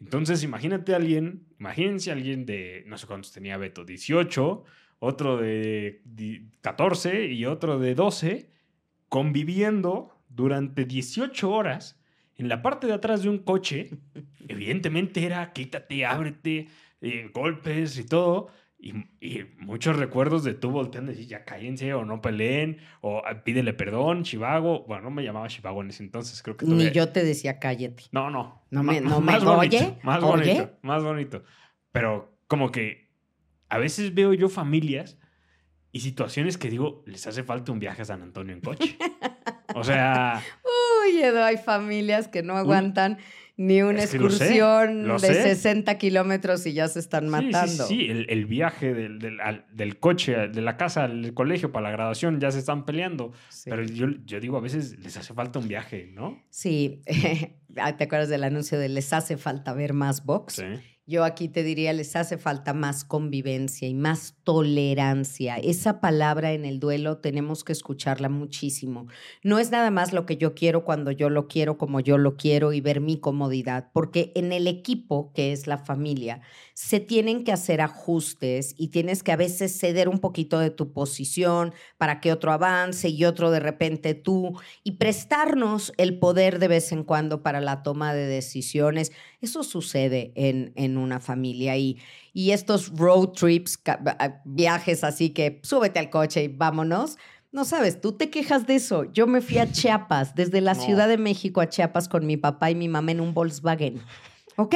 [0.00, 4.64] Entonces, imagínate a alguien, imagínense a alguien de, no sé cuántos tenía Beto, 18,
[5.00, 8.50] otro de di- 14 y otro de 12,
[9.08, 12.00] conviviendo durante 18 horas
[12.36, 13.90] en la parte de atrás de un coche.
[14.48, 16.68] Evidentemente era quítate, ábrete,
[17.00, 18.48] eh, golpes y todo.
[18.80, 23.22] Y, y muchos recuerdos de tú volteando y decir, ya cállense o no peleen o
[23.26, 24.84] ah, pídele perdón, Chivago.
[24.86, 27.58] Bueno, no me llamaba Chivago en ese entonces, creo que Ni todavía- yo te decía
[27.58, 28.04] cállate.
[28.12, 28.62] no, no.
[28.70, 30.30] No me- no me- más bonito, oye, Más oye.
[30.54, 31.42] bonito, más bonito.
[31.90, 33.10] Pero como que
[33.68, 35.18] a veces veo yo familias
[35.90, 38.96] y situaciones que digo, les hace falta un viaje a San Antonio en coche.
[39.74, 40.42] O sea,
[41.04, 43.18] Uy, Edu, hay familias que no aguantan
[43.58, 45.42] ni una Es que lo sé, excursión lo de sé.
[45.42, 47.66] 60 kilómetros y ya se están matando.
[47.86, 51.34] Sí, sí, sí, El, el viaje del, del, al- del coche, de la casa al
[51.34, 53.32] colegio para la graduación, ya se están peleando.
[53.50, 53.68] Sí.
[53.68, 56.42] Pero yo, yo digo, a veces les hace falta un viaje, ¿no?
[56.48, 57.02] Sí,
[57.76, 60.54] Ah, ¿te acuerdas del anuncio de les hace falta ver más box?
[60.54, 60.97] Sí.
[61.10, 65.56] Yo aquí te diría, les hace falta más convivencia y más tolerancia.
[65.56, 69.06] Esa palabra en el duelo tenemos que escucharla muchísimo.
[69.42, 72.36] No es nada más lo que yo quiero cuando yo lo quiero como yo lo
[72.36, 76.42] quiero y ver mi comodidad, porque en el equipo, que es la familia,
[76.74, 80.92] se tienen que hacer ajustes y tienes que a veces ceder un poquito de tu
[80.92, 86.68] posición para que otro avance y otro de repente tú y prestarnos el poder de
[86.68, 89.10] vez en cuando para la toma de decisiones.
[89.40, 91.98] Eso sucede en, en una familia y,
[92.32, 97.16] y estos road trips, ca- a- viajes así que súbete al coche y vámonos.
[97.50, 99.10] No sabes, tú te quejas de eso.
[99.12, 100.82] Yo me fui a Chiapas, desde la No.
[100.82, 104.02] Ciudad de México a Chiapas con mi papá y mi mamá en un Volkswagen.
[104.56, 104.74] ¿Ok?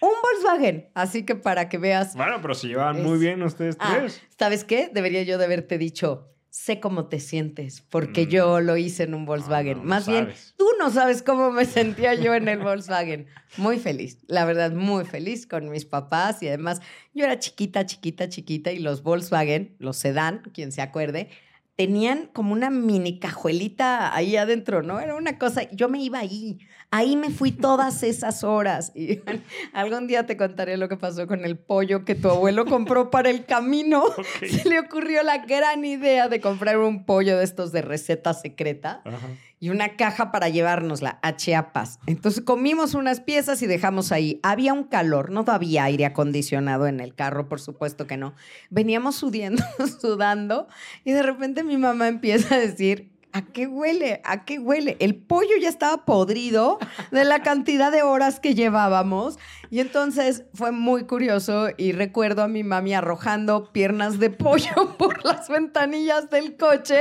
[0.00, 0.90] Un Volkswagen.
[0.94, 2.14] Así que para que veas.
[2.16, 4.20] Bueno, pero se llevaban Es- muy bien ustedes Ah, tres.
[4.38, 4.90] ¿Sabes qué?
[4.92, 8.28] Debería yo de haberte dicho, sé cómo te sientes, porque Mm.
[8.28, 9.78] yo lo hice en un Volkswagen.
[9.78, 11.64] no, no Más bien, tú no sabes cómo me
[12.10, 13.26] sentía yo en el Volkswagen.
[13.56, 16.82] Muy feliz, la verdad, muy feliz con mis papás y además
[17.14, 21.30] yo era chiquita, chiquita, chiquita y los Volkswagen, los sedán, quien se acuerde,
[21.76, 25.00] tenían como una mini cajuelita ahí adentro, ¿no?
[25.00, 26.58] Era una cosa, yo me iba ahí,
[26.90, 28.92] ahí me fui todas esas horas.
[28.94, 29.20] Y
[29.72, 33.30] algún día te contaré lo que pasó con el pollo que tu abuelo compró para
[33.30, 34.04] el camino.
[34.40, 39.02] Se le ocurrió la gran idea de comprar un pollo de estos de receta secreta
[39.04, 39.28] Ajá.
[39.62, 42.00] Y una caja para llevárnosla a Chiapas.
[42.06, 44.40] Entonces comimos unas piezas y dejamos ahí.
[44.42, 48.34] Había un calor, no había aire acondicionado en el carro, por supuesto que no.
[48.70, 49.62] Veníamos sudiendo,
[50.00, 50.66] sudando
[51.04, 54.20] y de repente mi mamá empieza a decir, ¿a qué huele?
[54.24, 54.96] ¿A qué huele?
[55.00, 56.78] El pollo ya estaba podrido
[57.10, 59.38] de la cantidad de horas que llevábamos.
[59.70, 65.24] Y entonces fue muy curioso y recuerdo a mi mami arrojando piernas de pollo por
[65.24, 67.00] las ventanillas del coche.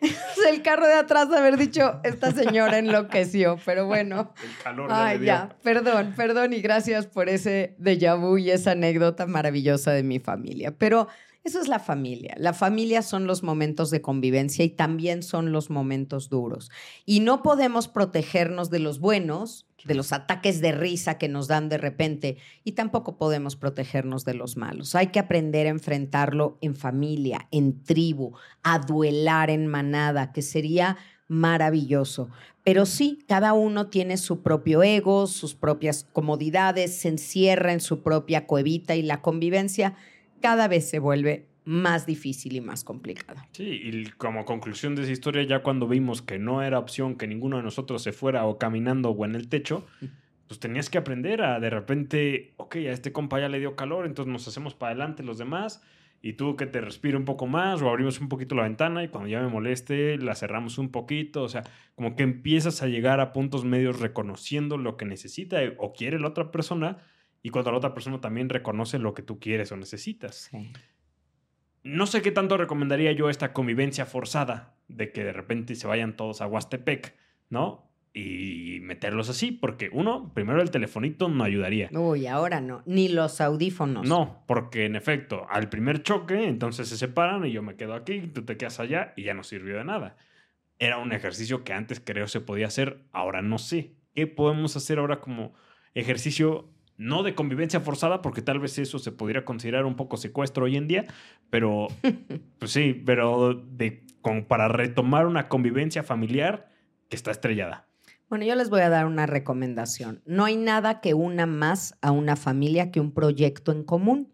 [0.50, 4.32] El carro de atrás de haber dicho, esta señora enloqueció, pero bueno.
[4.42, 5.26] El calor ya le Ay, dio.
[5.26, 10.18] ya, perdón, perdón y gracias por ese déjà vu y esa anécdota maravillosa de mi
[10.18, 10.72] familia.
[10.76, 11.08] Pero
[11.46, 12.34] eso es la familia.
[12.38, 16.72] La familia son los momentos de convivencia y también son los momentos duros.
[17.04, 21.68] Y no podemos protegernos de los buenos, de los ataques de risa que nos dan
[21.68, 24.96] de repente, y tampoco podemos protegernos de los malos.
[24.96, 28.32] Hay que aprender a enfrentarlo en familia, en tribu,
[28.64, 30.96] a duelar en manada, que sería
[31.28, 32.28] maravilloso.
[32.64, 38.02] Pero sí, cada uno tiene su propio ego, sus propias comodidades, se encierra en su
[38.02, 39.94] propia cuevita y la convivencia
[40.40, 43.48] cada vez se vuelve más difícil y más complicada.
[43.52, 47.26] Sí, y como conclusión de esa historia, ya cuando vimos que no era opción que
[47.26, 49.84] ninguno de nosotros se fuera o caminando o en el techo,
[50.46, 54.06] pues tenías que aprender a de repente, ok, a este compa ya le dio calor,
[54.06, 55.82] entonces nos hacemos para adelante los demás
[56.22, 59.08] y tú que te respire un poco más o abrimos un poquito la ventana y
[59.08, 61.64] cuando ya me moleste la cerramos un poquito, o sea,
[61.96, 66.28] como que empiezas a llegar a puntos medios reconociendo lo que necesita o quiere la
[66.28, 66.98] otra persona
[67.46, 70.50] y cuando la otra persona también reconoce lo que tú quieres o necesitas.
[71.84, 76.16] No sé qué tanto recomendaría yo esta convivencia forzada de que de repente se vayan
[76.16, 77.14] todos a Huastepec,
[77.48, 77.88] ¿no?
[78.12, 81.88] y meterlos así, porque uno, primero el telefonito no ayudaría.
[81.92, 84.08] Uy, ahora no, ni los audífonos.
[84.08, 88.22] No, porque en efecto, al primer choque, entonces se separan y yo me quedo aquí,
[88.22, 90.16] tú te quedas allá y ya no sirvió de nada.
[90.80, 93.92] Era un ejercicio que antes creo se podía hacer, ahora no sé.
[94.16, 95.54] ¿Qué podemos hacer ahora como
[95.94, 100.64] ejercicio no de convivencia forzada, porque tal vez eso se pudiera considerar un poco secuestro
[100.64, 101.06] hoy en día,
[101.50, 101.88] pero
[102.58, 104.02] pues sí, pero de,
[104.48, 106.68] para retomar una convivencia familiar
[107.08, 107.86] que está estrellada.
[108.28, 110.20] Bueno, yo les voy a dar una recomendación.
[110.26, 114.32] No hay nada que una más a una familia que un proyecto en común.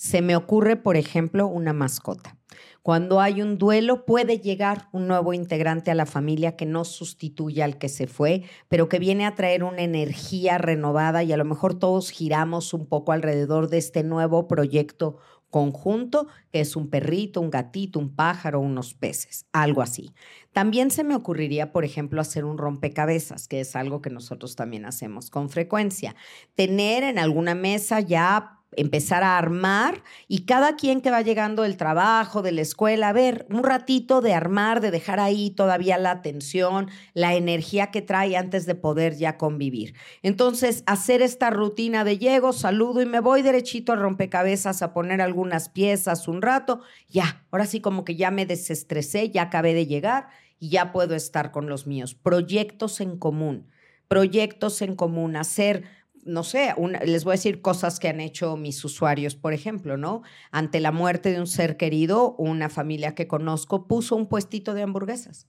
[0.00, 2.38] Se me ocurre, por ejemplo, una mascota.
[2.80, 7.66] Cuando hay un duelo, puede llegar un nuevo integrante a la familia que no sustituya
[7.66, 11.44] al que se fue, pero que viene a traer una energía renovada y a lo
[11.44, 15.18] mejor todos giramos un poco alrededor de este nuevo proyecto
[15.50, 20.14] conjunto, que es un perrito, un gatito, un pájaro, unos peces, algo así.
[20.54, 24.86] También se me ocurriría, por ejemplo, hacer un rompecabezas, que es algo que nosotros también
[24.86, 26.16] hacemos con frecuencia.
[26.54, 31.76] Tener en alguna mesa ya empezar a armar y cada quien que va llegando del
[31.76, 36.12] trabajo, de la escuela, a ver, un ratito de armar, de dejar ahí todavía la
[36.12, 39.94] atención, la energía que trae antes de poder ya convivir.
[40.22, 45.20] Entonces, hacer esta rutina de llego, saludo y me voy derechito al rompecabezas a poner
[45.20, 49.86] algunas piezas un rato, ya, ahora sí como que ya me desestresé, ya acabé de
[49.86, 50.28] llegar
[50.58, 52.14] y ya puedo estar con los míos.
[52.14, 53.66] Proyectos en común,
[54.08, 55.84] proyectos en común, hacer
[56.24, 60.22] no sé, les voy a decir cosas que han hecho mis usuarios, por ejemplo, ¿no?
[60.50, 64.82] Ante la muerte de un ser querido, una familia que conozco puso un puestito de
[64.82, 65.46] hamburguesas.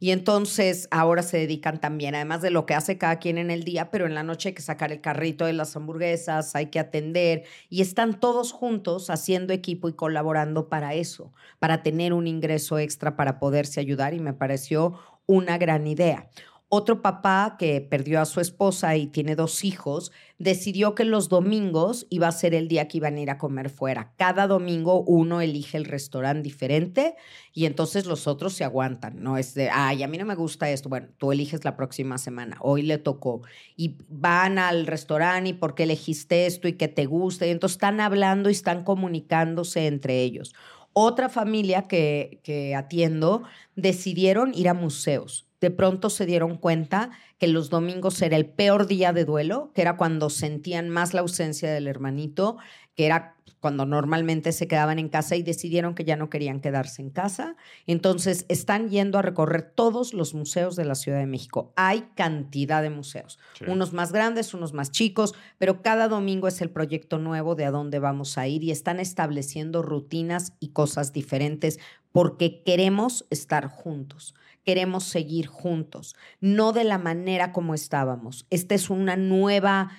[0.00, 3.64] Y entonces ahora se dedican también, además de lo que hace cada quien en el
[3.64, 6.78] día, pero en la noche hay que sacar el carrito de las hamburguesas, hay que
[6.78, 12.78] atender y están todos juntos haciendo equipo y colaborando para eso, para tener un ingreso
[12.78, 16.30] extra para poderse ayudar y me pareció una gran idea.
[16.70, 22.06] Otro papá que perdió a su esposa y tiene dos hijos, decidió que los domingos
[22.10, 24.12] iba a ser el día que iban a ir a comer fuera.
[24.18, 27.16] Cada domingo uno elige el restaurante diferente
[27.54, 29.22] y entonces los otros se aguantan.
[29.22, 30.90] No es de, ay, a mí no me gusta esto.
[30.90, 32.58] Bueno, tú eliges la próxima semana.
[32.60, 33.40] Hoy le tocó.
[33.74, 37.46] Y van al restaurante y por qué elegiste esto y que te gusta.
[37.46, 40.54] Y entonces están hablando y están comunicándose entre ellos.
[40.92, 47.48] Otra familia que, que atiendo decidieron ir a museos de pronto se dieron cuenta que
[47.48, 51.72] los domingos era el peor día de duelo, que era cuando sentían más la ausencia
[51.72, 52.58] del hermanito,
[52.94, 57.02] que era cuando normalmente se quedaban en casa y decidieron que ya no querían quedarse
[57.02, 57.56] en casa.
[57.86, 61.72] Entonces están yendo a recorrer todos los museos de la Ciudad de México.
[61.76, 66.70] Hay cantidad de museos, unos más grandes, unos más chicos, pero cada domingo es el
[66.70, 71.78] proyecto nuevo de a dónde vamos a ir y están estableciendo rutinas y cosas diferentes
[72.12, 74.34] porque queremos estar juntos
[74.68, 78.46] queremos seguir juntos, no de la manera como estábamos.
[78.50, 79.92] Esta es una nueva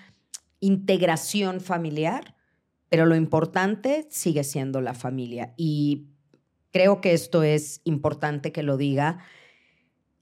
[0.59, 2.35] integración familiar,
[2.87, 5.55] pero lo importante sigue siendo la familia.
[5.57, 6.09] Y
[6.71, 9.17] creo que esto es importante que lo diga.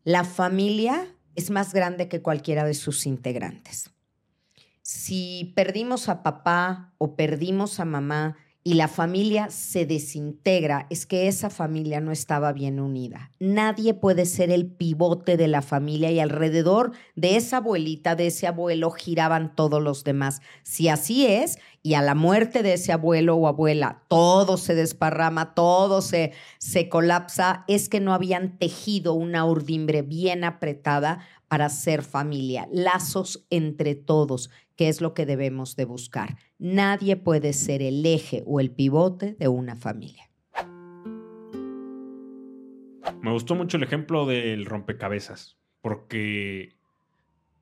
[0.05, 3.91] La familia es más grande que cualquiera de sus integrantes.
[4.81, 11.29] Si perdimos a papá o perdimos a mamá, y la familia se desintegra, es que
[11.29, 13.31] esa familia no estaba bien unida.
[13.39, 18.45] Nadie puede ser el pivote de la familia y alrededor de esa abuelita, de ese
[18.45, 20.41] abuelo, giraban todos los demás.
[20.63, 25.53] Si así es, y a la muerte de ese abuelo o abuela todo se desparrama,
[25.53, 32.03] todo se, se colapsa, es que no habían tejido una urdimbre bien apretada para ser
[32.03, 36.35] familia, lazos entre todos, que es lo que debemos de buscar.
[36.59, 40.29] Nadie puede ser el eje o el pivote de una familia.
[43.21, 46.76] Me gustó mucho el ejemplo del rompecabezas, porque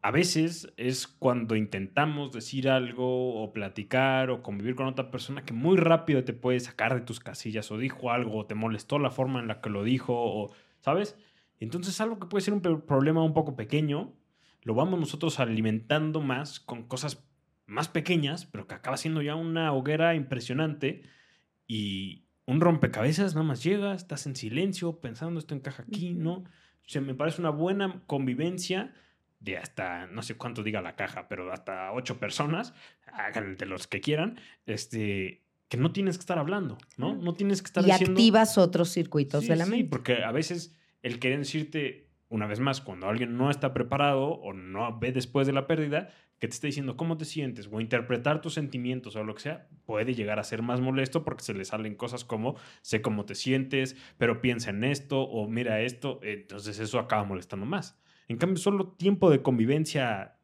[0.06, 5.54] a veces es cuando intentamos decir algo o platicar o convivir con otra persona que
[5.54, 9.10] muy rápido te puede sacar de tus casillas o dijo algo o te molestó la
[9.10, 11.18] forma en la que lo dijo o, ¿sabes?
[11.60, 14.14] Entonces algo que puede ser un problema un poco pequeño,
[14.62, 17.28] lo vamos nosotros alimentando más con cosas
[17.66, 21.02] más pequeñas, pero que acaba siendo ya una hoguera impresionante
[21.66, 26.34] y un rompecabezas nada más llega, estás en silencio pensando esto encaja aquí, ¿no?
[26.34, 28.94] O sea, me parece una buena convivencia
[29.46, 32.74] de hasta, no sé cuánto diga la caja, pero hasta ocho personas,
[33.14, 37.16] hagan de los que quieran, este, que no tienes que estar hablando, ¿no?
[37.16, 39.84] No tienes que estar y activas otros circuitos de la mente.
[39.84, 44.30] Sí, porque a veces el querer decirte, una vez más, cuando alguien no está preparado
[44.30, 47.80] o no ve después de la pérdida, que te esté diciendo cómo te sientes o
[47.80, 51.54] interpretar tus sentimientos o lo que sea, puede llegar a ser más molesto porque se
[51.54, 56.20] le salen cosas como sé cómo te sientes, pero piensa en esto o mira esto,
[56.24, 57.98] entonces eso acaba molestando más.
[58.28, 60.38] En cambio, solo tiempo de convivencia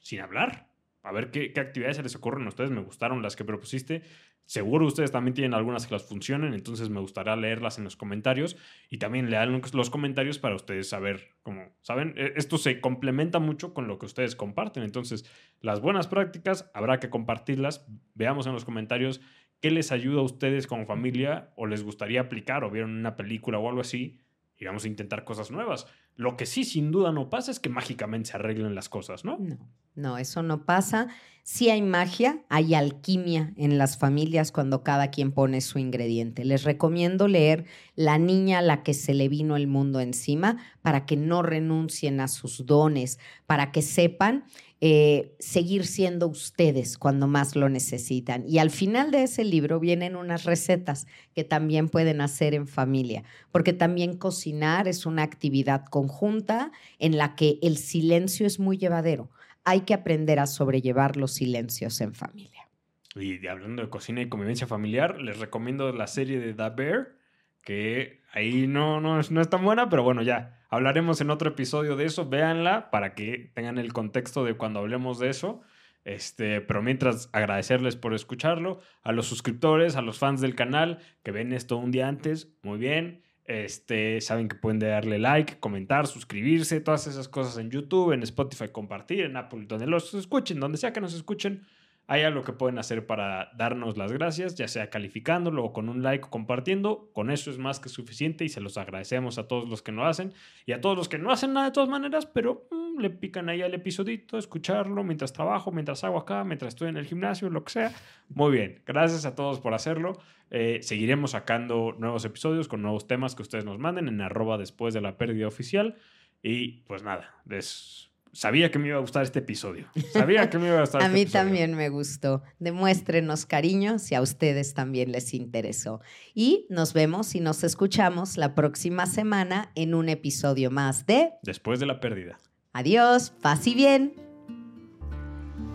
[0.00, 0.68] sin hablar.
[1.02, 2.70] A ver qué, qué actividades se les ocurren a ustedes.
[2.70, 4.02] Me gustaron las que propusiste.
[4.44, 8.56] Seguro ustedes también tienen algunas que las funcionen, entonces me gustaría leerlas en los comentarios
[8.90, 12.14] y también lean los comentarios para ustedes saber cómo, ¿saben?
[12.16, 15.24] E, esto se complementa mucho con lo que ustedes comparten, entonces
[15.60, 17.86] las buenas prácticas habrá que compartirlas.
[18.14, 19.20] Veamos en los comentarios
[19.60, 23.58] qué les ayuda a ustedes como familia o les gustaría aplicar o vieron una película
[23.58, 24.18] o algo así
[24.62, 25.86] y vamos a intentar cosas nuevas.
[26.14, 29.36] Lo que sí sin duda no pasa es que mágicamente se arreglen las cosas, ¿no?
[29.36, 29.58] No,
[29.96, 31.08] no, eso no pasa.
[31.42, 36.44] Sí hay magia, hay alquimia en las familias cuando cada quien pone su ingrediente.
[36.44, 37.64] Les recomiendo leer
[37.96, 42.20] La niña a la que se le vino el mundo encima para que no renuncien
[42.20, 44.44] a sus dones, para que sepan
[44.84, 48.42] eh, seguir siendo ustedes cuando más lo necesitan.
[48.48, 51.06] Y al final de ese libro vienen unas recetas
[51.36, 53.22] que también pueden hacer en familia,
[53.52, 59.30] porque también cocinar es una actividad conjunta en la que el silencio es muy llevadero.
[59.62, 62.68] Hay que aprender a sobrellevar los silencios en familia.
[63.14, 67.14] Y hablando de cocina y convivencia familiar, les recomiendo la serie de The Bear,
[67.62, 71.96] que ahí no, no, no es tan buena, pero bueno, ya Hablaremos en otro episodio
[71.96, 75.60] de eso, véanla para que tengan el contexto de cuando hablemos de eso.
[76.06, 81.30] Este, pero mientras agradecerles por escucharlo, a los suscriptores, a los fans del canal que
[81.30, 83.20] ven esto un día antes, muy bien.
[83.44, 88.68] Este, saben que pueden darle like, comentar, suscribirse, todas esas cosas en YouTube, en Spotify,
[88.68, 91.66] compartir, en Apple, donde los escuchen, donde sea que nos escuchen
[92.08, 96.02] hay algo que pueden hacer para darnos las gracias, ya sea calificándolo o con un
[96.02, 97.10] like compartiendo.
[97.12, 100.04] Con eso es más que suficiente y se los agradecemos a todos los que lo
[100.04, 100.32] hacen
[100.66, 103.48] y a todos los que no hacen nada de todas maneras, pero mm, le pican
[103.48, 107.64] ahí al episodito, escucharlo mientras trabajo, mientras hago acá, mientras estoy en el gimnasio, lo
[107.64, 107.92] que sea.
[108.28, 110.18] Muy bien, gracias a todos por hacerlo.
[110.50, 114.92] Eh, seguiremos sacando nuevos episodios con nuevos temas que ustedes nos manden en arroba después
[114.92, 115.96] de la pérdida oficial.
[116.42, 119.86] Y pues nada, des sabía que me iba a gustar este episodio.
[120.12, 121.02] Sabía que me iba a gustar.
[121.02, 122.42] a este mí también me gustó.
[122.58, 126.00] Demuéstrenos cariño si a ustedes también les interesó.
[126.34, 131.80] Y nos vemos y nos escuchamos la próxima semana en un episodio más de Después
[131.80, 132.38] de la pérdida.
[132.72, 134.14] Adiós, paz y bien.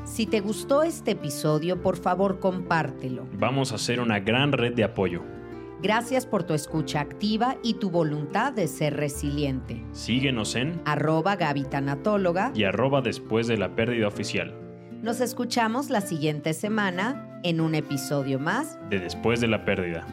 [0.04, 3.28] Si te gustó este episodio, por favor compártelo.
[3.34, 5.37] Vamos a hacer una gran red de apoyo.
[5.82, 9.84] Gracias por tu escucha activa y tu voluntad de ser resiliente.
[9.92, 14.56] Síguenos en arroba gavitanatóloga y arroba después de la pérdida oficial.
[15.04, 20.06] Nos escuchamos la siguiente semana en un episodio más de Después de la pérdida.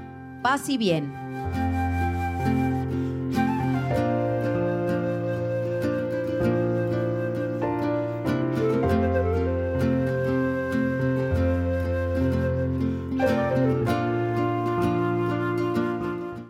[0.42, 1.23] Paz y bien.